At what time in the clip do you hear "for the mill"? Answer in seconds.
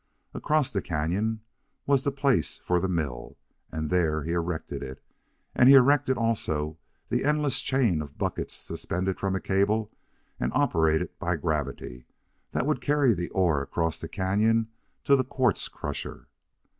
2.57-3.37